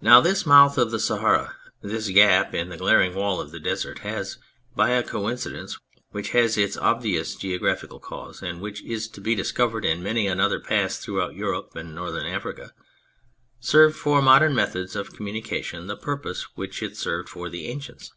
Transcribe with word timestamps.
Now 0.00 0.20
this 0.20 0.46
Mouth 0.46 0.78
of 0.78 0.92
the 0.92 1.00
Sahara, 1.00 1.56
this 1.80 2.08
gap 2.10 2.54
in 2.54 2.68
the 2.68 2.76
glaring 2.76 3.12
wall 3.12 3.40
of 3.40 3.50
the 3.50 3.58
Desert, 3.58 3.98
has, 3.98 4.38
by 4.76 4.90
a 4.90 5.02
coincidence 5.02 5.76
which 6.12 6.30
has 6.30 6.56
its 6.56 6.76
obvious 6.76 7.34
geographical 7.34 7.98
cause, 7.98 8.40
and 8.40 8.60
which 8.60 8.84
is 8.84 9.08
to 9.08 9.20
be 9.20 9.34
discovered 9.34 9.84
in 9.84 10.00
many 10.00 10.28
another 10.28 10.60
pass 10.60 10.96
throughout 10.96 11.34
Europe 11.34 11.74
and 11.74 11.92
Northern 11.92 12.24
Africa, 12.26 12.72
served 13.58 13.96
for 13.96 14.22
modern 14.22 14.54
methods 14.54 14.94
of 14.94 15.12
communication 15.12 15.88
the 15.88 15.96
purpose 15.96 16.46
which 16.54 16.80
it 16.80 16.96
served 16.96 17.28
for 17.28 17.48
the 17.50 17.66
ancients. 17.66 18.12